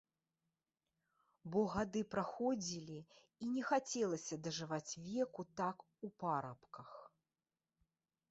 Бо 1.55 1.59
гады 1.73 2.01
праходзілі, 2.13 2.95
і 3.47 3.49
не 3.57 3.63
хацелася 3.69 4.35
дажываць 4.47 4.89
веку 5.09 5.41
так 5.61 5.77
у 6.07 6.09
парабках. 6.23 6.89